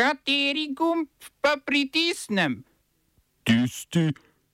Kateri 0.00 0.72
gumb 0.72 1.08
pa 1.44 1.60
pritisnem? 1.60 2.64
Tisti, 3.44 4.08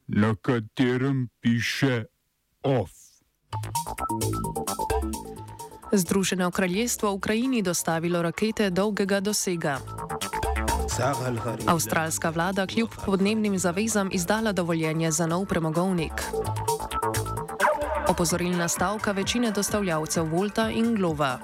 na 0.06 0.34
katerem 0.34 1.28
piše 1.40 2.04
OF. 2.62 2.90
Združeno 5.92 6.50
kraljestvo 6.50 7.12
Ukrajini 7.12 7.62
dostavilo 7.62 8.22
rakete 8.22 8.70
dolgega 8.70 9.20
dosega. 9.20 9.78
Avstralska 11.66 12.30
vlada 12.30 12.66
kljub 12.66 12.90
podnebnim 13.06 13.58
zavezam 13.58 14.10
izdala 14.12 14.52
dovoljenje 14.52 15.10
za 15.10 15.26
nov 15.26 15.46
premogovnik. 15.46 16.22
Opozorilna 18.08 18.68
stavka 18.68 19.12
večine 19.12 19.50
dostavljavcev 19.50 20.24
Volta 20.24 20.70
in 20.70 20.94
Glova. 20.94 21.38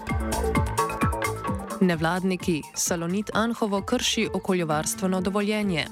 Nevladniki 1.82 2.62
Salonit 2.74 3.30
Anhovo 3.34 3.82
krši 3.82 4.28
okoljevarstveno 4.34 5.20
dovoljenje. 5.20 5.86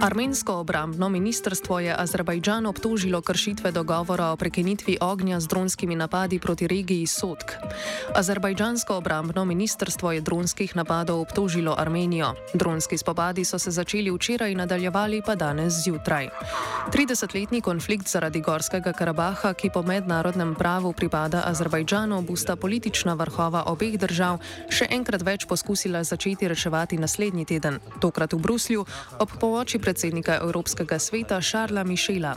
Armensko 0.00 0.64
obrambno 0.64 1.08
ministrstvo 1.08 1.80
je 1.80 1.94
Azerbajdžan 1.98 2.66
obtožilo 2.66 3.20
kršitve 3.20 3.72
dogovora 3.72 4.32
o 4.32 4.36
prekinitvi 4.36 4.96
ognja 5.00 5.40
z 5.40 5.46
dronskimi 5.46 5.96
napadi 5.96 6.38
proti 6.38 6.64
regiji 6.66 7.06
Sotk. 7.06 7.52
Azerbajdžansko 8.16 8.96
obrambno 8.96 9.44
ministrstvo 9.44 10.12
je 10.12 10.20
dronskih 10.20 10.76
napadov 10.76 11.20
obtožilo 11.20 11.74
Armenijo. 11.78 12.32
Dronski 12.54 12.96
spopadi 12.98 13.44
so 13.44 13.58
se 13.58 13.70
začeli 13.70 14.10
včeraj 14.10 14.52
in 14.52 14.58
nadaljevali 14.58 15.20
pa 15.26 15.34
danes 15.34 15.84
zjutraj. 15.84 16.28
30-letni 16.92 17.60
konflikt 17.60 18.08
zaradi 18.08 18.40
Gorskega 18.40 18.92
Karabaha, 18.92 19.52
ki 19.52 19.70
po 19.70 19.82
mednarodnem 19.82 20.54
pravu 20.54 20.92
pripada 20.92 21.42
Azerbajdžanu, 21.44 22.22
bosta 22.22 22.56
politična 22.56 23.14
vrhova 23.14 23.64
obeh 23.66 24.00
držav 24.00 24.40
še 24.72 24.88
enkrat 24.90 25.22
več 25.22 25.44
poskusila 25.44 26.04
začeti 26.04 26.48
reševati 26.48 26.96
naslednji 26.96 27.44
teden, 27.44 27.78
tokrat 28.00 28.32
v 28.32 28.40
Bruslju, 28.40 28.86
ob 29.20 29.28
pomoči 29.36 29.76
predsednika 29.76 29.89
predsednika 29.90 30.38
Evropskega 30.38 30.98
sveta 30.98 31.40
Šarla 31.42 31.82
Mišela. 31.84 32.36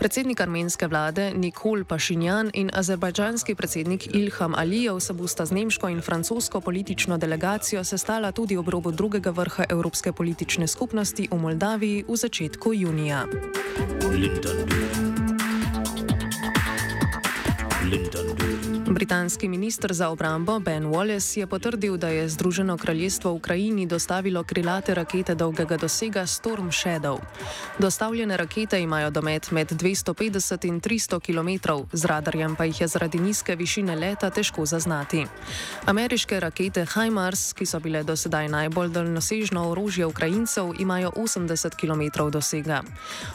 Predsednik 0.00 0.40
armenske 0.40 0.88
vlade 0.88 1.28
Nikol 1.36 1.84
Pašinjan 1.84 2.50
in 2.56 2.70
azerbajdžanski 2.72 3.54
predsednik 3.54 4.06
Ilham 4.16 4.54
Alijev 4.56 5.00
se 5.00 5.12
bosta 5.12 5.44
z 5.46 5.52
nemško 5.52 5.88
in 5.88 6.00
francosko 6.00 6.60
politično 6.60 7.18
delegacijo 7.18 7.84
sestala 7.84 8.32
tudi 8.32 8.56
ob 8.56 8.68
robu 8.68 8.92
drugega 8.92 9.30
vrha 9.30 9.64
Evropske 9.68 10.12
politične 10.12 10.66
skupnosti 10.66 11.28
v 11.30 11.36
Moldaviji 11.36 12.04
v 12.08 12.16
začetku 12.16 12.72
junija. 12.72 13.26
Lindon. 14.08 14.56
Lindon. 17.84 18.29
Britanski 18.90 19.48
ministr 19.48 19.92
za 19.92 20.08
obrambo 20.08 20.58
Ben 20.58 20.84
Wallace 20.84 21.38
je 21.38 21.46
potrdil, 21.46 21.96
da 21.96 22.08
je 22.08 22.28
Združeno 22.28 22.78
kraljestvo 22.78 23.32
Ukrajini 23.32 23.86
dostavilo 23.86 24.42
krilate 24.44 24.94
rakete 24.94 25.34
dolgega 25.34 25.76
dosega 25.76 26.26
Storm 26.26 26.70
Shadow. 26.70 27.18
Dostavljene 27.78 28.36
rakete 28.36 28.80
imajo 28.80 29.10
domet 29.10 29.50
med 29.50 29.72
250 29.72 30.66
in 30.66 30.80
300 30.80 31.20
km, 31.20 31.70
z 31.92 32.04
radarjem 32.04 32.56
pa 32.56 32.64
jih 32.64 32.80
je 32.80 32.88
zaradi 32.88 33.18
nizke 33.18 33.56
višine 33.56 33.96
leta 33.96 34.30
težko 34.30 34.66
zaznati. 34.66 35.26
Ameriške 35.86 36.40
rakete 36.40 36.86
HIMARS, 36.86 37.52
ki 37.52 37.66
so 37.66 37.80
bile 37.80 38.02
do 38.02 38.16
sedaj 38.16 38.48
najbolj 38.48 38.88
daljnosežno 38.88 39.70
orožje 39.70 40.06
Ukrajincev, 40.06 40.74
imajo 40.78 41.10
80 41.16 41.76
km 41.76 42.30
dosega. 42.30 42.82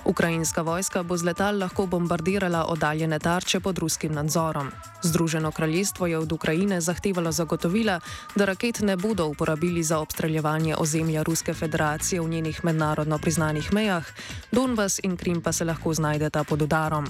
Ukrajinska 0.06 0.62
vojska 0.62 1.04
bo 1.04 1.18
z 1.18 1.24
letal 1.24 1.60
lahko 1.60 1.86
bombardirala 1.86 2.66
oddaljene 2.66 3.20
tarče 3.20 3.60
pod 3.60 3.78
ruskim 3.78 4.14
nadzorom. 4.14 4.72
Združeno 5.02 5.45
kraljestvo 5.52 6.08
je 6.08 6.18
od 6.18 6.32
Ukrajine 6.32 6.82
zahtevalo 6.82 7.32
zagotovila, 7.32 8.00
da 8.36 8.46
raket 8.46 8.80
ne 8.80 8.98
bodo 8.98 9.28
uporabili 9.28 9.84
za 9.84 10.00
obstreljevanje 10.00 10.76
ozemlja 10.78 11.24
Ruske 11.24 11.54
federacije 11.54 12.22
v 12.22 12.30
njenih 12.30 12.66
mednarodno 12.66 13.18
priznanih 13.18 13.74
mejah, 13.74 14.06
Donbas 14.52 15.00
in 15.04 15.18
Krim 15.18 15.42
pa 15.42 15.52
se 15.52 15.66
lahko 15.66 15.94
znajdeta 15.94 16.44
pod 16.44 16.62
udarom. 16.62 17.08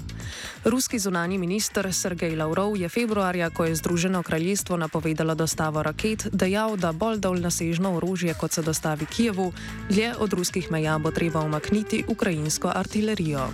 Ruski 0.64 0.98
zunani 0.98 1.38
minister 1.38 1.94
Sergej 1.94 2.36
Lavrov 2.36 2.76
je 2.76 2.88
februarja, 2.88 3.50
ko 3.50 3.64
je 3.64 3.74
Združeno 3.74 4.22
kraljestvo 4.22 4.76
napovedalo 4.76 5.34
dostavo 5.34 5.82
raket, 5.82 6.26
dejal, 6.32 6.76
da 6.76 6.92
bolj 6.92 7.18
dolnosežno 7.18 7.96
orožje, 7.96 8.34
kot 8.34 8.52
se 8.52 8.62
dostavi 8.62 9.06
Kijevu, 9.06 9.52
dlje 9.90 10.14
od 10.18 10.32
ruskih 10.32 10.70
meja 10.70 10.98
bo 10.98 11.10
treba 11.10 11.40
umakniti 11.40 12.04
ukrajinsko 12.08 12.72
artilerijo. 12.74 13.48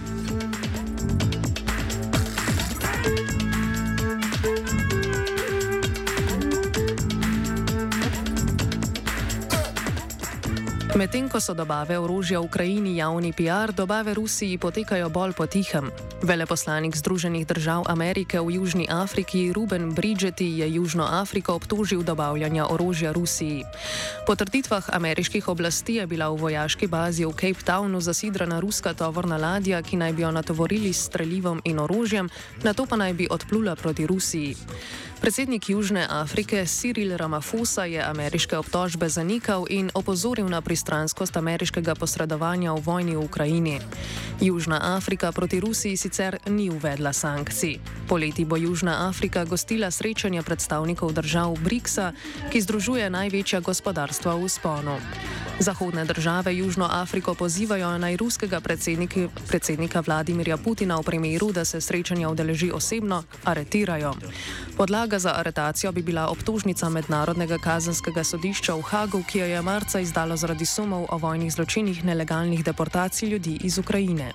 Medtem 10.92 11.24
ko 11.24 11.40
so 11.40 11.56
dobave 11.56 11.96
orožja 11.96 12.36
v 12.36 12.44
Ukrajini 12.44 13.00
javni 13.00 13.32
PR, 13.32 13.72
dobave 13.72 14.12
Rusiji 14.12 14.60
potekajo 14.60 15.08
bolj 15.08 15.32
potihem. 15.32 15.88
Veleposlanik 16.20 16.92
Združenih 16.92 17.48
držav 17.48 17.88
Amerike 17.88 18.36
v 18.36 18.60
Južni 18.60 18.84
Afriki 18.92 19.56
Ruben 19.56 19.96
Bridgeti 19.96 20.60
je 20.60 20.68
Južno 20.76 21.08
Afriko 21.08 21.56
obtožil 21.56 22.04
dobavljanja 22.04 22.68
orožja 22.68 23.16
Rusiji. 23.16 23.64
Po 24.28 24.36
trditvah 24.36 24.92
ameriških 24.92 25.48
oblasti 25.48 25.96
je 25.96 26.04
bila 26.04 26.28
v 26.28 26.36
vojaški 26.36 26.84
bazi 26.84 27.24
v 27.24 27.32
Cape 27.32 27.64
Townu 27.64 27.96
zasidrana 28.04 28.60
ruska 28.60 28.92
tovorna 28.92 29.40
ladja, 29.40 29.80
ki 29.80 29.96
naj 29.96 30.12
bi 30.12 30.22
jo 30.22 30.30
natovorili 30.30 30.92
s 30.92 31.08
streljivom 31.08 31.64
in 31.64 31.80
orožjem, 31.80 32.28
na 32.62 32.76
to 32.76 32.84
pa 32.84 33.00
naj 33.00 33.16
bi 33.16 33.32
odplula 33.32 33.80
proti 33.80 34.04
Rusiji. 34.04 34.60
Predsednik 35.22 35.70
Južne 35.70 36.02
Afrike 36.10 36.66
Cyril 36.66 37.14
Ramaphosa 37.14 37.86
je 37.86 38.02
ameriške 38.02 38.58
obtožbe 38.58 39.06
zanikal 39.06 39.70
in 39.70 39.86
opozoril 39.94 40.50
na 40.50 40.58
pristranskost 40.82 41.36
ameriškega 41.38 41.94
posredovanja 41.94 42.74
v 42.74 42.82
vojni 42.82 43.14
v 43.14 43.22
Ukrajini. 43.22 43.78
Južna 44.42 44.98
Afrika 44.98 45.30
proti 45.32 45.62
Rusiji 45.62 45.96
sicer 45.96 46.42
ni 46.50 46.70
uvedla 46.74 47.12
sankcij. 47.14 47.78
Poleti 48.10 48.42
bo 48.44 48.58
Južna 48.58 49.06
Afrika 49.06 49.44
gostila 49.46 49.94
srečanje 49.94 50.42
predstavnikov 50.42 51.14
držav 51.14 51.54
BRICS-a, 51.62 52.10
ki 52.50 52.58
združuje 52.58 53.06
največja 53.10 53.62
gospodarstva 53.62 54.34
v 54.34 54.48
sponu. 54.50 54.98
Zahodne 55.62 56.04
države 56.04 56.56
Južno 56.56 56.88
Afriko 56.90 57.34
pozivajo 57.34 57.98
naj 57.98 58.16
ruskega 58.16 58.60
predsednika, 58.60 59.28
predsednika 59.48 60.00
Vladimirja 60.00 60.56
Putina 60.56 60.96
v 60.96 61.02
primeru, 61.02 61.52
da 61.52 61.64
se 61.64 61.80
srečanja 61.80 62.28
udeleži 62.28 62.70
osebno, 62.74 63.22
aretirajo. 63.44 64.14
Podlaga 64.76 65.18
za 65.18 65.34
aretacijo 65.36 65.92
bi 65.92 66.02
bila 66.02 66.28
obtožnica 66.28 66.88
Mednarodnega 66.88 67.58
kazenskega 67.58 68.24
sodišča 68.24 68.74
v 68.74 68.82
Hagu, 68.82 69.22
ki 69.22 69.38
jo 69.38 69.46
je 69.46 69.62
marca 69.62 70.00
izdalo 70.00 70.36
zaradi 70.36 70.66
sumov 70.66 71.06
o 71.10 71.18
vojnih 71.18 71.52
zločinih 71.52 72.04
nelegalnih 72.04 72.64
deportacij 72.64 73.28
ljudi 73.28 73.58
iz 73.62 73.78
Ukrajine. 73.78 74.32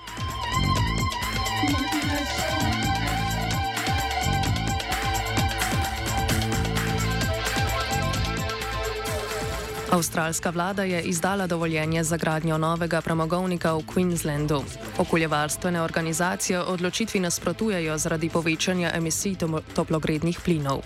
Avstralska 9.88 10.50
vlada 10.50 10.82
je 10.82 11.02
izdala 11.02 11.46
dovoljenje 11.46 12.04
za 12.04 12.16
gradnjo 12.16 12.58
novega 12.58 13.00
premogovnika 13.00 13.72
v 13.72 13.82
Queenslandu. 13.94 14.62
Okoljevarstvene 14.98 15.82
organizacije 15.82 16.60
odločitvi 16.60 17.20
nasprotujejo 17.20 17.98
zaradi 17.98 18.28
povečanja 18.28 18.90
emisij 18.94 19.36
toplogrednih 19.74 20.40
plinov. 20.44 20.82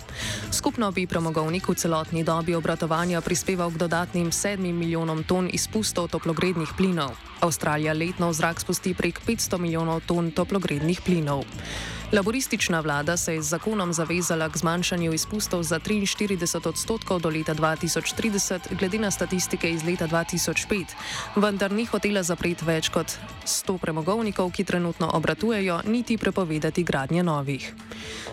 Skupno 0.50 0.92
bi 0.92 1.06
premogovnik 1.06 1.68
v 1.68 1.74
celotni 1.74 2.24
dobi 2.24 2.54
obratovanja 2.54 3.20
prispeval 3.20 3.70
k 3.70 3.78
dodatnim 3.78 4.30
7 4.30 4.72
milijonom 4.72 5.24
ton 5.24 5.50
izpustov 5.52 6.08
toplogrednih 6.08 6.68
plinov. 6.76 7.10
Avstralija 7.40 7.92
letno 7.92 8.30
v 8.30 8.32
zrak 8.32 8.60
spusti 8.60 8.94
prek 8.94 9.20
500 9.26 9.58
milijonov 9.58 10.06
ton 10.06 10.30
toplogrednih 10.30 11.00
plinov. 11.02 11.42
Laboristična 12.12 12.80
vlada 12.80 13.16
se 13.16 13.34
je 13.34 13.42
z 13.42 13.48
zakonom 13.48 13.92
zavezala 13.92 14.48
k 14.48 14.56
zmanjšanju 14.56 15.12
izpustov 15.12 15.62
za 15.62 15.78
43 15.80 16.68
odstotkov 16.68 17.20
do 17.20 17.28
leta 17.28 17.54
2030, 17.54 18.60
glede 18.78 18.98
na 18.98 19.10
statistike 19.10 19.70
iz 19.70 19.84
leta 19.84 20.08
2005, 20.08 20.84
vendar 21.36 21.72
ni 21.72 21.84
hotela 21.84 22.22
zapreti 22.22 22.64
več 22.64 22.90
kot 22.92 23.16
100 23.46 23.78
premogovnikov, 23.78 24.52
ki 24.52 24.64
trenutno 24.64 25.08
obratujejo, 25.12 25.80
niti 25.88 26.18
prepovedati 26.18 26.84
gradnje 26.84 27.22
novih. 27.22 27.74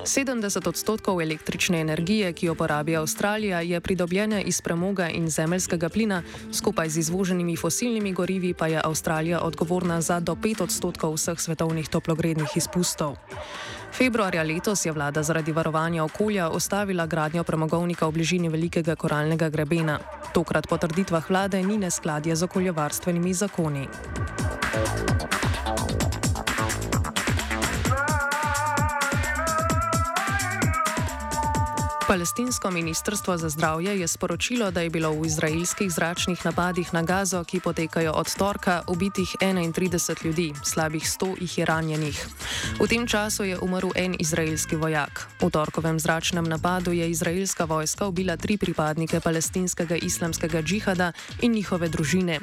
70 0.03 0.67
odstotkov 0.67 1.21
električne 1.21 1.79
energije, 1.79 2.33
ki 2.33 2.45
jo 2.45 2.55
porabi 2.55 2.95
Avstralija, 2.95 3.61
je 3.61 3.79
pridobljena 3.79 4.41
iz 4.41 4.61
premoga 4.61 5.09
in 5.09 5.29
zemeljskega 5.29 5.89
plina, 5.89 6.23
skupaj 6.51 6.89
z 6.89 6.97
izvoženimi 6.99 7.55
fosilnimi 7.55 8.13
gorivi 8.13 8.53
pa 8.53 8.67
je 8.67 8.81
Avstralija 8.83 9.39
odgovorna 9.39 10.01
za 10.01 10.19
do 10.19 10.35
5 10.35 10.63
odstotkov 10.63 11.15
vseh 11.15 11.39
svetovnih 11.39 11.89
toplogrednih 11.89 12.49
izpustov. 12.55 13.15
Februarja 13.91 14.43
letos 14.43 14.85
je 14.85 14.91
vlada 14.91 15.23
zaradi 15.23 15.51
varovanja 15.51 16.03
okolja 16.03 16.49
ostavila 16.49 17.05
gradnjo 17.05 17.43
premogovnika 17.43 18.07
v 18.07 18.11
bližini 18.11 18.49
velikega 18.49 18.95
koralnega 18.95 19.49
grebena. 19.49 19.99
Tokrat 20.33 20.67
po 20.69 20.77
trditvah 20.77 21.29
vlade 21.29 21.63
ni 21.63 21.77
neskladje 21.77 22.35
z 22.35 22.43
okoljevarstvenimi 22.43 23.33
zakoni. 23.33 23.87
Palestinsko 32.09 32.71
ministrstvo 32.71 33.37
za 33.37 33.49
zdravje 33.49 33.99
je 33.99 34.07
sporočilo, 34.07 34.71
da 34.71 34.81
je 34.81 34.89
bilo 34.89 35.11
v 35.13 35.29
izraelskih 35.29 35.91
zračnih 35.91 36.45
napadih 36.45 36.93
na 36.93 37.03
Gazo, 37.05 37.43
ki 37.43 37.59
potekajo 37.59 38.11
od 38.17 38.33
torka, 38.33 38.81
ubitih 38.87 39.35
31 39.41 40.25
ljudi, 40.25 40.53
slabih 40.63 41.03
100 41.03 41.35
jih 41.41 41.57
je 41.57 41.65
ranjenih. 41.65 42.27
V 42.81 42.87
tem 42.89 43.05
času 43.07 43.43
je 43.43 43.59
umrl 43.61 43.93
en 43.95 44.15
izraelski 44.19 44.75
vojak. 44.75 45.27
V 45.41 45.49
torkovem 45.53 45.99
zračnem 45.99 46.49
napadu 46.49 46.91
je 46.91 47.09
izraelska 47.09 47.65
vojska 47.65 48.07
ubila 48.07 48.37
tri 48.37 48.57
pripadnike 48.57 49.19
palestinskega 49.19 49.95
islamskega 50.01 50.61
džihada 50.61 51.11
in 51.41 51.51
njihove 51.51 51.89
družine. 51.89 52.39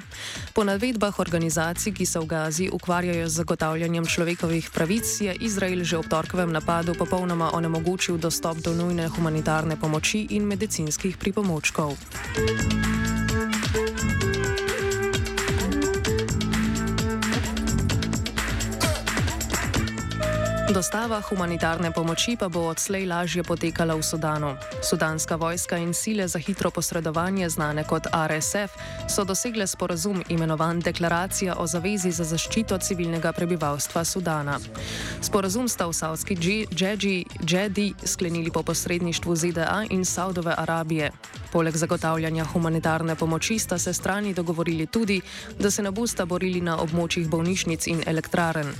Po 0.55 0.65
navedbah 0.65 1.19
organizacij, 1.19 1.93
ki 1.93 2.07
se 2.07 2.19
v 2.19 2.27
Gazi 2.27 2.71
ukvarjajo 2.73 3.29
z 3.29 3.35
zagotavljanjem 3.35 4.07
človekovih 4.07 4.71
pravic, 4.71 5.21
je 5.21 5.35
Izrael 5.35 5.83
že 5.83 5.99
ob 5.99 6.07
torkovem 6.07 6.53
napadu 6.53 6.95
popolnoma 6.95 7.51
onemogočil 7.51 8.19
dostop 8.19 8.63
do 8.63 8.71
nujne 8.71 9.09
humanitarne 9.09 9.56
humanitarne 9.57 9.81
pomoči 9.81 10.37
in 10.37 10.45
medicinskih 10.45 11.17
pripomočkov. 11.17 11.97
Dostava 20.77 21.25
humanitarne 21.25 21.89
pomoči 21.89 22.37
pa 22.37 22.53
bo 22.53 22.69
odslej 22.69 23.09
lažje 23.09 23.41
potekala 23.41 23.97
v 23.97 24.05
Sudanu. 24.05 24.61
Sudanska 24.85 25.41
vojska 25.41 25.81
in 25.81 25.97
sile 25.97 26.29
za 26.29 26.37
hitro 26.37 26.69
posredovanje, 26.69 27.49
znane 27.49 27.81
kot 27.89 28.05
RSF, 28.13 28.77
so 29.09 29.25
dosegle 29.25 29.65
sporazum 29.65 30.21
imenovan 30.29 30.85
Deklaracija 30.85 31.57
o 31.57 31.65
zavezi 31.65 32.13
za 32.13 32.29
zaščito 32.29 32.77
civilnega 32.77 33.33
prebivalstva 33.33 34.05
Sudana. 34.05 34.61
Sporazum 35.25 35.65
sta 35.65 35.89
v 35.89 35.97
Saudski 35.97 36.37
Džedi 36.37 37.95
sklenili 38.05 38.53
po 38.53 38.61
posredništvu 38.61 39.37
ZDA 39.37 39.89
in 39.89 40.05
Saudove 40.05 40.53
Arabije. 40.57 41.09
Poleg 41.53 41.77
zagotavljanja 41.77 42.45
humanitarne 42.45 43.17
pomoči 43.17 43.59
sta 43.59 43.79
se 43.79 43.97
strani 43.97 44.35
dogovorili 44.35 44.87
tudi, 44.87 45.21
da 45.59 45.71
se 45.71 45.83
ne 45.83 45.91
bosta 45.91 46.29
borili 46.29 46.61
na 46.61 46.77
območjih 46.77 47.29
bolnišnic 47.29 47.87
in 47.87 48.05
elektraren. 48.07 48.77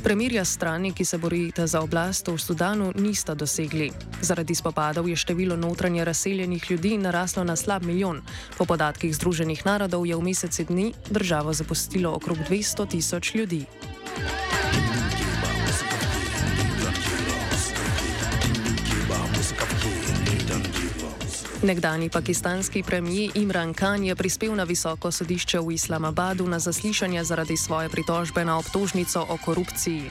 Premirja 0.00 0.44
strani, 0.44 0.92
ki 0.92 1.04
se 1.04 1.18
borita 1.18 1.66
za 1.66 1.80
oblast 1.80 2.28
v 2.28 2.38
Sudanu, 2.38 2.92
nista 2.96 3.34
dosegli. 3.34 3.90
Zaradi 4.20 4.54
spopadov 4.54 5.08
je 5.08 5.16
število 5.16 5.56
notranje 5.56 6.04
razseljenih 6.04 6.70
ljudi 6.70 6.98
naraslo 6.98 7.44
na 7.44 7.56
slab 7.56 7.84
milijon. 7.84 8.22
Po 8.58 8.64
podatkih 8.64 9.14
Združenih 9.14 9.66
narodov 9.66 10.06
je 10.06 10.16
v 10.16 10.22
meseci 10.22 10.64
dni 10.64 10.92
državo 11.10 11.52
zapustilo 11.52 12.14
okrog 12.14 12.38
200 12.48 12.88
tisoč 12.88 13.34
ljudi. 13.34 13.66
Nekdani 21.62 22.08
pakistanski 22.10 22.82
premijer 22.82 23.30
Imran 23.34 23.74
Khan 23.74 24.04
je 24.04 24.16
prispel 24.16 24.54
na 24.54 24.64
visoko 24.64 25.10
sodišče 25.10 25.60
v 25.60 25.72
Islamabadu 25.72 26.46
na 26.46 26.58
zaslišanje 26.58 27.24
zaradi 27.24 27.56
svoje 27.56 27.88
pritožbe 27.88 28.44
na 28.44 28.58
obtožnico 28.58 29.26
o 29.28 29.36
korupciji. 29.44 30.10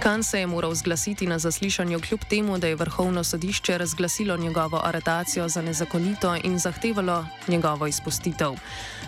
Khan 0.00 0.22
se 0.22 0.40
je 0.40 0.46
moral 0.46 0.74
zglasiti 0.74 1.26
na 1.26 1.38
zaslišanju 1.38 2.00
kljub 2.00 2.20
temu, 2.30 2.58
da 2.58 2.66
je 2.66 2.76
vrhovno 2.76 3.24
sodišče 3.24 3.78
razglasilo 3.78 4.36
njegovo 4.36 4.80
aretacijo 4.84 5.48
za 5.48 5.62
nezakonito 5.62 6.36
in 6.44 6.58
zahtevalo 6.58 7.26
njegovo 7.48 7.86
izpustitev. 7.86 8.52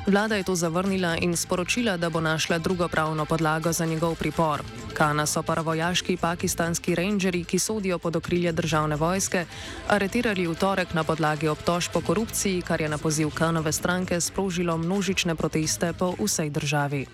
Vlada 0.06 0.36
je 0.36 0.42
to 0.42 0.54
zavrnila 0.54 1.16
in 1.16 1.36
sporočila, 1.36 1.96
da 1.96 2.10
bo 2.10 2.20
našla 2.20 2.58
drugo 2.58 2.88
pravno 2.88 3.24
podlago 3.24 3.72
za 3.72 3.86
njegov 3.86 4.14
pripor. 4.14 4.62
Kana 4.94 5.26
so 5.26 5.42
paravojaški 5.42 6.16
pakistanski 6.16 6.94
rangeri, 6.94 7.44
ki 7.44 7.58
sodijo 7.58 7.98
pod 7.98 8.16
okrilje 8.16 8.52
državne 8.52 8.96
vojske, 8.96 9.44
aretirali 9.88 10.46
v 10.46 10.54
torek 10.54 10.94
na 10.94 11.04
podlagi 11.04 11.48
obtožb 11.78 11.94
po 11.94 12.02
korupciji, 12.02 12.58
kar 12.66 12.82
je 12.82 12.90
na 12.90 12.98
poziv 12.98 13.30
Kanove 13.30 13.70
stranke 13.70 14.18
sprožilo 14.18 14.74
množične 14.74 15.38
proteste 15.38 15.94
po 15.94 16.10
vsej 16.18 16.50
državi. 16.50 17.06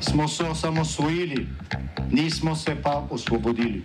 Smo 0.00 0.28
se 0.28 0.44
osamosvojili, 0.44 1.48
nismo 2.12 2.52
se 2.52 2.76
pa 2.76 3.08
osvobodili. 3.08 3.80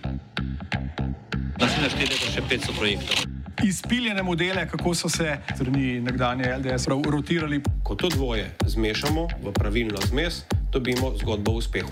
Naslednje 1.55 1.89
število 1.89 2.27
še 2.35 2.41
500 2.43 2.75
projektov 2.75 3.31
izpiljene 3.63 4.23
modele, 4.23 4.67
kako 4.67 4.93
so 4.95 5.09
se 5.09 5.37
strani 5.55 6.01
nekdanje 6.01 6.43
LDS 6.57 6.87
rotirali. 6.87 7.61
Ko 7.83 7.95
to 7.95 8.09
dvoje 8.09 8.51
zmešamo 8.65 9.27
v 9.43 9.53
pravilno 9.53 10.01
zmes, 10.09 10.43
dobimo 10.71 11.13
zgodbo 11.21 11.51
o 11.51 11.55
uspehu. 11.55 11.89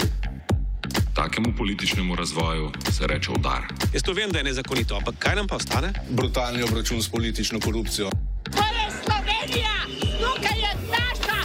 Takemu 1.19 1.53
političnemu 1.57 2.15
razvoju 2.15 2.71
se 2.91 3.07
reče 3.07 3.31
udar. 3.31 3.61
Jaz 3.93 4.03
to 4.03 4.13
vem, 4.13 4.31
da 4.31 4.37
je 4.37 4.43
nezakonito, 4.43 4.95
ampak 4.95 5.15
kaj 5.19 5.35
nam 5.35 5.47
pa 5.47 5.55
ostane? 5.55 5.93
Brutalni 6.09 6.63
obračun 6.63 7.03
s 7.03 7.09
politično 7.09 7.59
korupcijo. 7.59 8.09
To 8.43 8.63
je 8.75 8.85
Slovenija, 9.03 9.75
tukaj 10.19 10.59
je 10.59 10.71
naša 10.91 11.39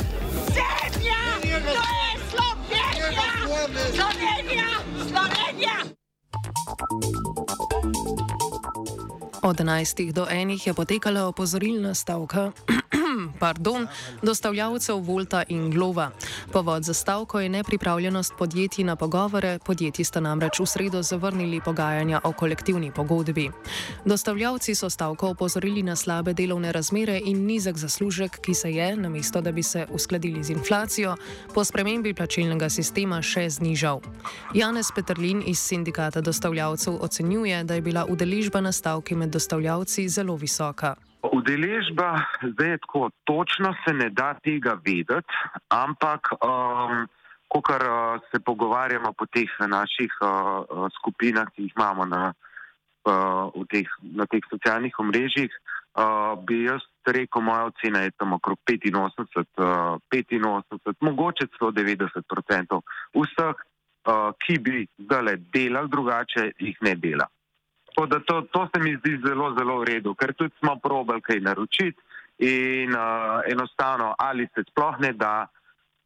zemlja, 0.47 1.21
to 1.51 1.85
je 1.99 2.11
Slovenija, 2.31 2.87
Slovenija, 3.95 4.69
Slovenija. 5.11 5.77
Od 9.43 9.57
11 9.57 10.13
do 10.13 10.27
1 10.31 10.69
je 10.69 10.75
potekala 10.75 11.27
opozorilna 11.27 11.95
stavka 11.95 12.53
pardon, 13.39 13.87
dostavljavcev 14.23 14.97
Volta 14.97 15.43
in 15.49 15.71
Glova. 15.71 16.11
Povod 16.53 16.83
za 16.83 16.95
stavko 16.95 17.41
je 17.41 17.49
nepripravljenost 17.49 18.33
podjetij 18.39 18.85
na 18.85 18.97
pogovore, 18.97 19.59
podjetji 19.59 20.05
sta 20.05 20.21
namreč 20.21 20.61
v 20.61 20.67
sredo 20.67 21.03
zavrnili 21.03 21.61
pogajanja 21.65 22.21
o 22.25 22.33
kolektivni 22.33 22.93
pogodbi. 22.93 23.51
Dostavljavci 24.05 24.75
so 24.75 24.91
stavko 24.91 25.29
opozorili 25.29 25.83
na 25.83 25.97
slabe 25.97 26.33
delovne 26.33 26.73
razmere 26.73 27.21
in 27.25 27.47
nizek 27.47 27.77
zaslužek, 27.77 28.41
ki 28.41 28.55
se 28.55 28.73
je, 28.73 28.97
namesto 28.97 29.41
da 29.41 29.53
bi 29.53 29.63
se 29.63 29.87
uskladili 29.91 30.45
z 30.45 30.51
inflacijo, 30.51 31.17
po 31.55 31.65
spremembi 31.65 32.15
plačilnega 32.15 32.69
sistema 32.69 33.23
še 33.23 33.49
znižal. 33.51 34.01
Janez 34.55 34.93
Petrlin 34.95 35.43
iz 35.47 35.59
sindikata 35.59 36.21
dostavljavcev 36.21 36.99
ocenjuje, 37.01 37.65
da 37.65 37.75
je 37.75 37.81
bila 37.81 38.07
udeležba 38.09 38.61
na 38.61 38.73
stavki 38.73 39.15
med 39.15 39.29
dostavljavci 39.29 40.09
zelo 40.09 40.37
visoka. 40.37 40.95
Udeležba, 41.33 42.21
zdaj 42.43 42.79
tako 42.79 43.11
točno 43.25 43.75
se 43.85 43.95
ne 43.95 44.11
da 44.11 44.35
tega 44.35 44.77
vedeti, 44.87 45.33
ampak 45.69 46.29
um, 46.33 47.07
ko 47.49 47.61
kar 47.61 47.83
uh, 47.87 48.21
se 48.31 48.41
pogovarjamo 48.41 49.13
po 49.13 49.27
teh 49.27 49.51
naših 49.61 50.13
uh, 50.21 50.29
uh, 50.29 50.89
skupinah, 50.99 51.49
ki 51.55 51.63
jih 51.69 51.73
imamo 51.77 52.05
na, 52.05 52.33
uh, 53.09 53.65
teh, 53.71 53.89
na 54.03 54.27
teh 54.27 54.45
socialnih 54.51 54.99
omrežjih, 54.99 55.53
uh, 55.97 56.35
bi 56.45 56.65
jaz 56.65 56.85
rekel, 57.07 57.43
moja 57.43 57.71
ocena 57.71 58.03
je 58.05 58.11
tam 58.19 58.33
okrog 58.33 58.59
85, 58.69 59.47
uh, 59.59 59.97
85, 60.13 61.01
mogoče 61.01 61.47
celo 61.57 61.71
90 61.73 62.21
odstotkov 62.21 62.83
vseh, 63.15 63.65
uh, 64.09 64.33
ki 64.45 64.59
bi 64.59 64.87
zdaj 64.99 65.39
delali 65.53 65.89
drugače, 65.89 66.51
jih 66.59 66.77
ne 66.83 66.95
dela. 67.01 67.29
Tako 67.95 68.07
da 68.07 68.21
to, 68.21 68.43
to 68.53 68.69
se 68.75 68.83
mi 68.83 68.97
zdi 68.97 69.21
zelo, 69.27 69.55
zelo 69.59 69.79
v 69.79 69.85
redu, 69.85 70.15
ker 70.15 70.35
tudi 70.35 70.51
smo 70.59 70.77
probali 70.83 71.23
kaj 71.23 71.41
naročiti 71.41 72.01
in 72.39 72.91
uh, 72.91 73.41
enostavno 73.47 74.15
ali 74.19 74.49
se 74.55 74.65
sploh 74.71 74.99
ne 74.99 75.13
da, 75.13 75.47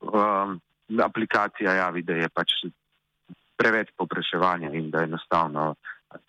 um, 0.00 0.60
aplikacija 1.04 1.72
javi, 1.74 2.02
da 2.02 2.12
je 2.12 2.28
pač 2.28 2.52
preveč 3.56 3.88
popraševanja 3.96 4.70
in 4.72 4.90
da 4.90 5.02
enostavno 5.02 5.74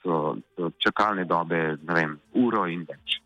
so, 0.03 0.37
so 0.55 0.71
čakalne 0.79 1.25
dobe, 1.25 1.77
ne 1.83 1.93
vem, 1.93 2.15
uro 2.33 2.65
in 2.67 2.87
več. 2.87 3.19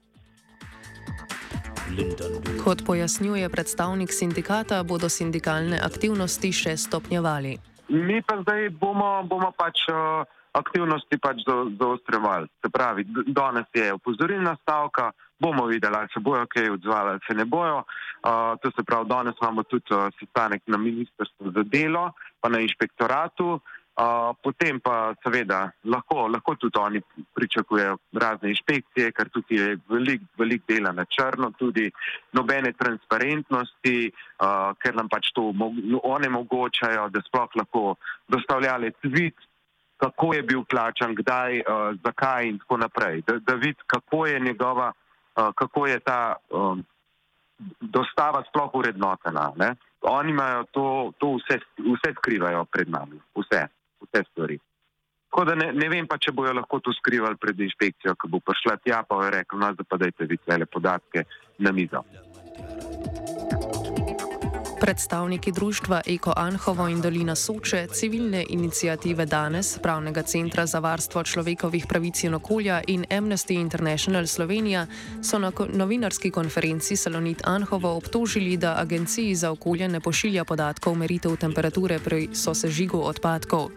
Kot 2.64 2.82
pojasnjuje 2.86 3.50
predstavnik 3.50 4.14
sindikata, 4.14 4.84
bodo 4.84 5.10
sindikalne 5.10 5.78
aktivnosti 5.78 6.52
še 6.52 6.78
stopnjevali. 6.78 7.58
Mi 7.90 8.22
pa 8.26 8.42
zdaj 8.42 8.72
bomo, 8.82 9.20
bomo 9.30 9.54
pač. 9.54 9.86
Uh, 9.94 10.42
aktivnosti 10.54 11.18
pač 11.18 11.44
zaostrevali. 11.80 12.48
Se 12.62 12.70
pravi, 12.70 13.06
danes 13.28 13.68
je 13.74 13.94
upozorilna 13.94 14.56
stavka, 14.62 15.12
bomo 15.40 15.66
videli, 15.66 15.96
ali 15.98 16.08
se 16.14 16.20
bojo 16.20 16.46
kaj 16.48 16.70
odzvali, 16.70 17.10
ali 17.10 17.20
se 17.28 17.34
ne 17.34 17.46
bojo. 17.46 17.78
Uh, 17.78 18.56
to 18.62 18.72
se 18.72 18.84
pravi, 18.84 19.10
danes 19.10 19.36
imamo 19.42 19.64
tudi 19.64 19.94
uh, 19.94 20.08
sestanek 20.20 20.62
na 20.68 20.78
ministrstvu 20.78 21.52
za 21.52 21.64
delo, 21.64 22.12
pa 22.42 22.50
na 22.50 22.60
inšpektoratu. 22.60 23.60
Uh, 23.94 24.34
potem 24.42 24.80
pa 24.82 25.14
seveda 25.22 25.68
lahko, 25.86 26.26
lahko 26.28 26.56
tudi 26.58 26.80
oni 26.82 27.02
pričakujejo 27.38 27.98
razne 28.18 28.50
inšpekcije, 28.50 29.12
ker 29.14 29.30
tukaj 29.30 29.58
je 29.58 29.76
velik, 29.90 30.22
velik 30.38 30.64
dela 30.68 30.92
na 30.92 31.06
črno, 31.06 31.52
tudi 31.60 31.92
nobene 32.34 32.72
transparentnosti, 32.74 34.10
uh, 34.10 34.74
ker 34.82 34.98
nam 34.98 35.10
pač 35.14 35.30
to 35.38 35.52
onemogočajo, 36.02 37.10
da 37.14 37.22
sploh 37.22 37.54
lahko 37.62 37.96
dostavljali 38.34 38.96
tvit 39.06 39.38
kako 40.04 40.34
je 40.34 40.44
bil 40.44 40.64
plačan, 40.70 41.16
kdaj, 41.16 41.60
uh, 41.60 41.96
zakaj 42.04 42.48
in 42.48 42.60
tako 42.60 42.78
naprej. 42.78 43.22
Da, 43.28 43.38
da 43.40 43.54
vidi, 43.54 43.80
kako 43.88 44.26
je 44.26 44.40
njegova, 44.40 44.92
uh, 44.92 45.54
kako 45.56 45.88
je 45.88 46.00
ta 46.00 46.36
um, 46.50 46.84
dostava 47.80 48.44
sploh 48.50 48.76
urednotena. 48.76 49.52
Ne? 49.56 49.76
Oni 50.02 50.32
imajo 50.32 50.64
to, 50.72 51.12
to 51.18 51.38
vse, 51.38 51.60
vse 51.80 52.14
skrivajo 52.18 52.66
pred 52.66 52.90
nami, 52.90 53.22
vse, 53.36 53.68
vse 54.04 54.24
stvari. 54.32 54.60
Tako 55.30 55.46
da 55.46 55.56
ne, 55.56 55.72
ne 55.74 55.90
vem 55.90 56.08
pa, 56.08 56.20
če 56.22 56.32
bojo 56.36 56.52
lahko 56.54 56.80
to 56.84 56.94
skrivali 56.94 57.40
pred 57.42 57.60
inšpekcijo, 57.60 58.14
ki 58.20 58.30
bo 58.30 58.44
prišla 58.44 58.78
tja, 58.84 59.02
pa 59.08 59.24
je 59.26 59.32
rekel, 59.40 59.60
no, 59.60 59.72
da 59.74 59.88
pa 59.88 59.98
dajte 59.98 60.28
vi 60.30 60.38
cele 60.46 60.68
podatke 60.70 61.24
na 61.58 61.72
mizo. 61.72 62.04
Predstavniki 64.84 65.52
društva 65.52 66.02
Eko 66.06 66.34
Anhovo 66.36 66.88
in 66.88 67.02
Dolina 67.02 67.36
Soče, 67.36 67.88
civilne 67.88 68.46
inicijative 68.50 69.26
Danes, 69.26 69.78
Pravnega 69.80 70.22
centra 70.22 70.66
za 70.66 70.80
varstvo 70.80 71.24
človekovih 71.24 71.86
pravic 71.88 72.24
in 72.24 72.34
okolja 72.34 72.82
in 72.88 73.06
Amnesty 73.10 73.54
International 73.54 74.28
Slovenija 74.28 74.88
so 75.22 75.40
na 75.40 75.52
novinarski 75.74 76.32
konferenci 76.32 76.96
Salonit 76.96 77.42
Anhovo 77.44 77.94
obtožili, 77.96 78.58
da 78.58 78.76
agenciji 78.80 79.36
za 79.36 79.52
okolje 79.52 79.88
ne 79.88 80.00
pošilja 80.00 80.44
podatkov 80.44 80.96
meritev 80.96 81.38
temperature 81.38 82.00
pri 82.00 82.28
sosežigu 82.34 83.00
odpadkov. 83.00 83.70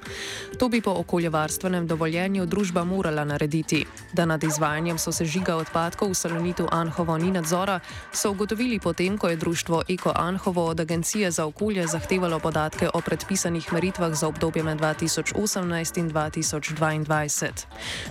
To 0.58 0.68
bi 0.68 0.80
po 0.80 0.90
okoljevarstvenem 0.90 1.86
dovoljenju 1.86 2.46
družba 2.46 2.84
morala 2.84 3.25
narediti. 3.25 3.86
Da 4.12 4.25
nad 4.25 4.44
izvajanjem 4.44 4.98
sosežiga 4.98 5.56
odpadkov 5.56 6.10
v 6.10 6.14
Salonitu 6.14 6.66
Anhovo 6.70 7.18
ni 7.18 7.30
nadzora, 7.30 7.80
so 8.12 8.30
ugotovili 8.30 8.80
potem, 8.80 9.18
ko 9.18 9.28
je 9.28 9.36
društvo 9.36 9.82
Eko 9.88 10.12
Anhovo 10.16 10.66
od 10.66 10.80
agencije 10.80 10.95
Agencije 10.96 11.30
za 11.30 11.44
okolje 11.46 11.82
zahtevalo 11.86 12.38
podatke 12.40 12.86
o 12.94 13.00
predpisanih 13.06 13.72
meritvah 13.72 14.12
za 14.20 14.28
obdobje 14.28 14.62
med 14.62 14.78
2018 14.80 15.98
in 16.00 16.06
2022. 16.10 17.66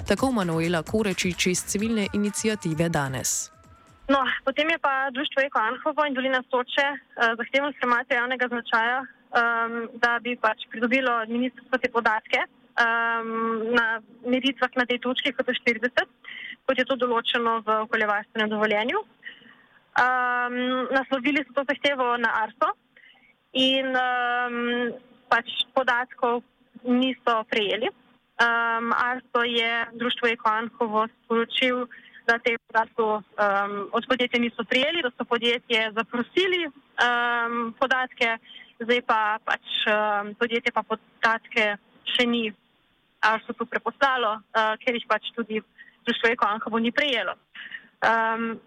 Tako 0.07 0.31
Manuela 0.31 0.81
Korečič 0.83 1.47
iz 1.47 1.59
civilne 1.71 2.05
inicijative 2.13 2.89
danes. 2.89 3.49
No, 4.13 4.19
potem 4.45 4.69
je 4.69 4.77
pa 4.77 5.09
Društvo 5.15 5.39
Eko 5.45 5.59
Anhovo 5.59 6.05
in 6.05 6.13
Dolina 6.13 6.41
Soče 6.49 6.87
uh, 6.93 6.99
zahtevalo 7.39 7.73
informacije 7.73 8.15
javnega 8.17 8.45
značaja, 8.53 8.99
um, 9.01 9.73
da 10.03 10.19
bi 10.23 10.37
pač 10.45 10.57
pridobilo 10.69 11.11
od 11.23 11.29
ministrstva 11.29 11.77
te 11.77 11.89
podatke 11.97 12.39
um, 12.45 13.27
na 13.77 13.85
meritvah 14.33 14.71
na 14.75 14.85
tej 14.85 14.99
točki, 14.99 15.33
kot 15.33 15.47
je 15.47 15.57
40, 15.65 15.89
kot 16.65 16.77
je 16.77 16.85
to 16.85 16.95
določeno 16.95 17.51
v 17.65 17.81
okoljevarstvenem 17.89 18.49
dovoljenju. 18.53 18.99
Um, 19.95 20.87
naslovili 20.91 21.39
so 21.47 21.53
to 21.53 21.63
zahtevo 21.71 22.17
na 22.17 22.29
ARSO 22.43 22.69
in 23.55 23.95
um, 23.95 24.91
pač 25.31 25.47
podatkov 25.71 26.43
niso 26.83 27.43
prejeli. 27.47 27.87
Um, 28.35 28.91
ARSO 28.91 29.47
je 29.47 29.85
društvo 29.95 30.27
Ekoankovo 30.27 31.07
sporočil, 31.07 31.87
da 32.27 32.35
te 32.43 32.57
podatke 32.67 33.01
um, 33.01 33.87
od 33.91 34.03
podjetja 34.09 34.39
niso 34.39 34.67
prijeli, 34.67 35.01
da 35.01 35.11
so 35.15 35.23
podjetje 35.23 35.91
zaprosili 35.95 36.67
um, 36.67 37.71
podatke, 37.79 38.35
zdaj 38.83 39.01
pa 39.07 39.39
pač 39.45 39.63
um, 39.87 40.35
podjetje 40.35 40.75
pa 40.75 40.83
podatke 40.83 41.77
še 42.03 42.27
ni 42.27 42.51
ARSO 43.23 43.55
tu 43.55 43.63
preposlalo, 43.63 44.43
uh, 44.43 44.75
ker 44.83 44.91
jih 44.91 45.07
pač 45.07 45.31
tudi 45.31 45.63
društvo 46.03 46.35
Ekoankovo 46.35 46.83
ni 46.83 46.91
prijelo. 46.91 47.39
Um, 48.03 48.59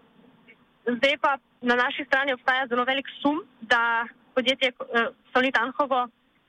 Zdaj 0.97 1.17
pa 1.21 1.37
na 1.61 1.75
naši 1.75 2.05
strani 2.05 2.33
obstaja 2.33 2.67
zelo 2.67 2.83
velik 2.83 3.07
sum, 3.21 3.43
da 3.61 4.07
podjetje 4.35 4.71
uh, 4.79 5.13
Solid 5.33 5.57
Anhovo 5.57 6.07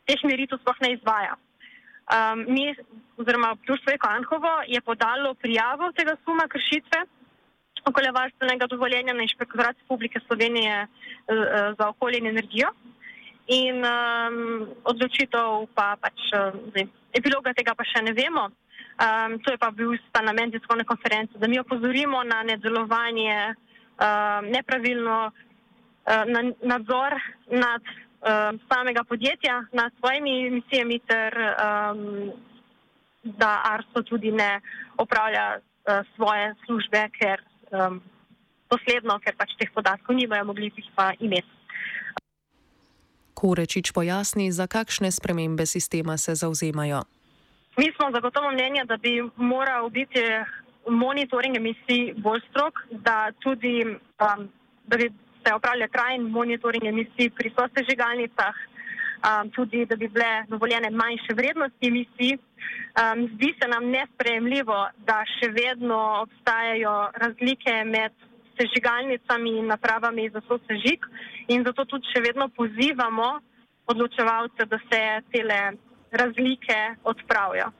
teh 0.08 0.20
meritev 0.24 0.58
sploh 0.62 0.78
ne 0.80 0.92
izvaja. 0.96 1.34
Um, 2.10 2.44
mi, 2.48 2.74
oziroma 3.20 3.54
Društvo 3.66 3.92
Eko 3.92 4.08
Anhovo, 4.08 4.52
je 4.66 4.80
podalo 4.80 5.34
prijavo 5.34 5.92
tega 5.92 6.16
suma 6.24 6.48
kršitve 6.48 7.04
okoljevarstvenega 7.86 8.66
dovoljenja 8.66 9.12
na 9.14 9.22
Inšpektorat 9.22 9.76
Republike 9.82 10.20
Slovenije 10.26 10.86
uh, 10.86 11.76
za 11.78 11.88
okolje 11.88 12.18
in 12.18 12.26
energijo. 12.26 12.72
In 13.46 13.84
um, 13.84 14.68
odločitev 14.84 15.66
pa 15.74 15.96
pač, 16.00 16.28
zdaj, 16.70 16.86
epiloga 17.18 17.52
tega 17.52 17.74
pa 17.74 17.84
še 17.84 18.02
ne 18.06 18.12
vemo. 18.14 18.50
Um, 19.00 19.38
to 19.42 19.50
je 19.50 19.58
pa 19.58 19.70
bil 19.70 19.96
namen 20.22 20.52
tiskovne 20.52 20.84
konference, 20.84 21.38
da 21.38 21.48
mi 21.48 21.58
opozorimo 21.58 22.22
na 22.24 22.42
nedelovanje 22.42 23.34
uh, 23.48 23.69
nepravilno 24.42 25.18
uh, 25.26 26.24
na, 26.26 26.40
nadzor 26.62 27.12
nad 27.50 27.82
uh, 27.82 28.60
samega 28.72 29.04
podjetja, 29.04 29.64
nad 29.72 29.92
svojimi 29.98 30.46
emisijami, 30.46 30.98
ter 30.98 31.34
um, 31.36 32.32
da 33.22 33.60
ARSO 33.64 34.02
tudi 34.02 34.32
ne 34.32 34.60
opravlja 34.96 35.58
uh, 35.58 36.06
svoje 36.16 36.54
službe, 36.64 37.08
ker 37.18 37.42
um, 37.70 38.00
posledno, 38.68 39.18
ker 39.24 39.36
pač 39.36 39.54
teh 39.58 39.70
podatkov 39.74 40.16
nimajo, 40.16 40.44
mogli 40.44 40.72
jih 40.76 40.90
pa 40.94 41.12
imeti. 41.20 41.48
Korečič 43.34 43.92
pojasni, 43.96 44.52
za 44.52 44.66
kakšne 44.66 45.10
spremembe 45.10 45.66
sistema 45.66 46.16
se 46.16 46.34
zauzemajo. 46.34 47.02
Mi 47.76 47.88
smo 47.96 48.10
zagotovo 48.12 48.50
mnenja, 48.50 48.84
da 48.84 48.96
bi 48.96 49.22
moral 49.36 49.88
biti 49.90 50.20
monitoring 50.88 51.56
emisij 51.56 52.14
bolj 52.22 52.40
strok, 52.48 52.80
da 52.90 53.30
tudi 53.38 53.84
um, 53.84 54.48
da 54.86 54.96
bi 54.96 55.10
se 55.46 55.54
opravljal 55.54 55.88
trajen 55.88 56.30
monitoring 56.30 56.84
emisij 56.84 57.30
pri 57.38 57.52
sosežigalnicah, 57.58 58.56
um, 59.28 59.50
tudi 59.50 59.86
da 59.86 59.96
bi 59.96 60.08
bile 60.08 60.44
dovoljene 60.48 60.90
manjše 60.90 61.34
vrednosti 61.34 61.86
emisij. 61.92 62.38
Um, 63.00 63.28
zdi 63.34 63.54
se 63.58 63.68
nam 63.68 63.84
nesprejemljivo, 63.90 64.78
da 65.08 65.22
še 65.36 65.50
vedno 65.52 65.98
obstajajo 66.24 67.10
razlike 67.22 67.84
med 67.84 68.12
sežigalnicami 68.58 69.58
in 69.58 69.66
napravami 69.66 70.30
za 70.30 70.40
sosežig 70.48 71.06
in 71.48 71.64
zato 71.64 71.84
tudi 71.84 72.10
še 72.12 72.20
vedno 72.20 72.48
pozivamo 72.48 73.30
odločevalce, 73.86 74.66
da 74.66 74.78
se 74.90 75.00
te 75.32 75.40
razlike 76.10 76.78
odpravijo. 77.04 77.70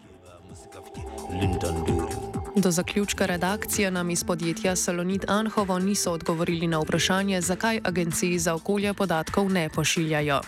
Do 2.56 2.70
zaključka 2.70 3.26
redakcije 3.26 3.90
nam 3.90 4.10
iz 4.10 4.24
podjetja 4.24 4.76
Salonit 4.76 5.24
Anhovo 5.28 5.78
niso 5.78 6.12
odgovorili 6.12 6.66
na 6.66 6.78
vprašanje, 6.78 7.40
zakaj 7.40 7.80
agenciji 7.84 8.38
za 8.38 8.54
okolje 8.54 8.94
podatkov 8.94 9.52
ne 9.52 9.68
pošiljajo. 9.68 10.40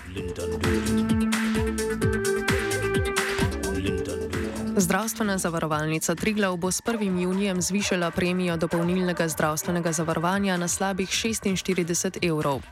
Zdravstvena 4.77 5.39
zavarovalnica 5.39 6.15
Triglav 6.15 6.57
bo 6.57 6.71
s 6.73 6.81
1. 6.81 7.21
junijem 7.21 7.63
zvišala 7.63 8.11
premijo 8.11 8.57
dopolnilnega 8.57 9.29
zdravstvenega 9.29 9.93
zavarovanja 9.93 10.57
na 10.57 10.69
slabih 10.69 11.09
46 11.09 12.29
evrov. 12.29 12.63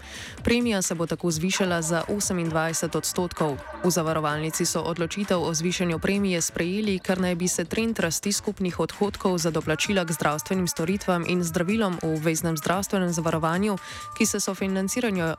Premija 0.44 0.82
se 0.82 0.94
bo 0.94 1.06
tako 1.06 1.30
zvišala 1.30 1.82
za 1.82 2.02
28 2.08 2.96
odstotkov. 2.96 3.56
V 3.84 3.90
zavarovalnici 3.90 4.66
so 4.66 4.80
odločitev 4.80 5.42
o 5.42 5.54
zvišanju 5.54 5.98
premije 5.98 6.40
sprejeli, 6.40 6.98
ker 6.98 7.20
naj 7.20 7.34
bi 7.34 7.48
se 7.48 7.64
trend 7.64 7.98
rasti 7.98 8.32
skupnih 8.32 8.80
odhodkov 8.80 9.38
za 9.38 9.50
doplačila 9.50 10.04
k 10.04 10.12
zdravstvenim 10.12 10.68
storitvam 10.68 11.24
in 11.28 11.44
zdravilom 11.44 11.98
v 12.02 12.14
obveznem 12.16 12.56
zdravstvenem 12.56 13.12
zavarovanju, 13.12 13.78
ki 14.18 14.26
se 14.26 14.40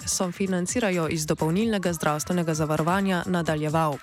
sofinancirajo 0.06 1.08
iz 1.10 1.26
dopolnilnega 1.26 1.94
zdravstvenega 1.94 2.54
zavarovanja, 2.54 3.24
nadaljeval. 3.26 3.98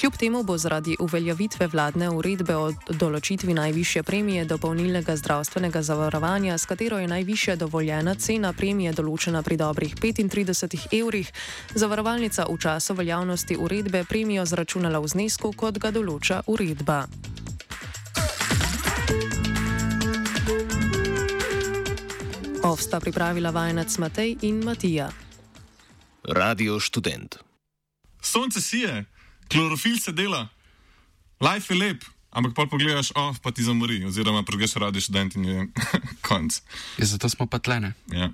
Kljub 0.00 0.16
temu 0.16 0.42
bo 0.42 0.58
zaradi 0.58 0.96
uveljavitve 1.00 1.66
vladne 1.66 2.08
uredbe 2.10 2.54
o 2.56 2.72
določitvi 2.88 3.54
najvišje 3.54 4.02
premije 4.02 4.44
dopolnilnega 4.48 5.16
zdravstvenega 5.16 5.82
zavarovanja, 5.82 6.56
s 6.58 6.66
katero 6.66 6.98
je 6.98 7.08
najvišja 7.08 7.56
dovoljena 7.56 8.14
cena 8.14 8.52
premije 8.52 8.92
določena 8.96 9.42
pri 9.42 9.56
dobrih 9.60 9.94
35 10.00 10.88
evrih, 10.96 11.32
zavarovalnica 11.74 12.48
v 12.48 12.56
času 12.58 12.94
veljavnosti 12.94 13.56
uredbe 13.60 14.04
premijo 14.08 14.46
zračunala 14.46 14.98
v 14.98 15.12
znesku, 15.12 15.52
kot 15.52 15.78
ga 15.78 15.92
določa 15.92 16.40
uredba. 16.46 17.04
Ovsta 22.64 23.00
pripravila 23.00 23.50
vajenec 23.50 23.98
Matej 23.98 24.36
in 24.48 24.64
Matija. 24.64 25.10
Radio 26.24 26.80
študent. 26.80 27.42
Sonce 28.22 28.60
sije 28.60 29.04
klorofil 29.48 29.98
se 30.00 30.12
dela, 30.12 30.48
life 31.40 31.74
je 31.74 31.78
lep, 31.78 32.04
ampak 32.30 32.54
pa 32.56 32.66
pogledaš, 32.66 33.12
oh, 33.14 33.36
pa 33.42 33.52
ti 33.52 33.62
zamori, 33.62 34.04
oziroma 34.04 34.42
pregreš 34.42 34.74
radi 34.80 35.00
študent 35.00 35.36
in 35.36 35.44
je 35.44 35.66
konc. 36.28 36.62
Ja, 36.98 37.06
zato 37.06 37.28
smo 37.28 37.46
pa 37.46 37.58
tlene. 37.58 37.94
Ja. 38.10 38.32